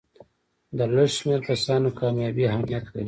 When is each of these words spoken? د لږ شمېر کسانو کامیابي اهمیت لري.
د 0.77 0.79
لږ 0.95 1.09
شمېر 1.17 1.39
کسانو 1.49 1.87
کامیابي 1.99 2.43
اهمیت 2.49 2.83
لري. 2.87 2.99